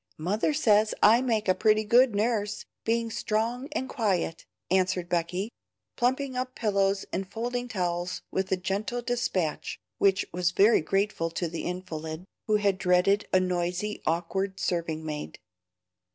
[0.17, 5.51] Mother says I make a pretty good nurse, being strong and quiet," answered Becky,
[5.95, 11.47] plumping up pillows and folding towels with a gentle despatch which was very grateful to
[11.47, 15.37] the invalid, who had dreaded a noisy, awkward serving maid.